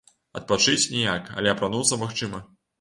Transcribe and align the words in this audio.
Адпачыць 0.39 0.91
ніяк, 0.95 1.31
але 1.37 1.53
апрануцца 1.55 2.03
магчыма. 2.09 2.45